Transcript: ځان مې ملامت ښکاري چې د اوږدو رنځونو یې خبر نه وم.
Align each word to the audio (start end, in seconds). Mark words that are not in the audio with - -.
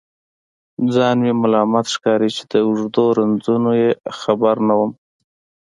ځان 0.93 1.15
مې 1.23 1.31
ملامت 1.41 1.85
ښکاري 1.93 2.29
چې 2.35 2.43
د 2.51 2.53
اوږدو 2.65 3.05
رنځونو 3.17 3.71
یې 3.81 3.89
خبر 4.19 4.55
نه 4.67 4.73
وم. 4.79 4.91